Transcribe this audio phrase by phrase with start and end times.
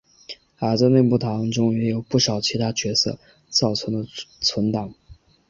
[0.57, 3.19] 而在内部档案中也有不少其他角色
[3.49, 4.03] 造成的
[4.41, 4.95] 存档。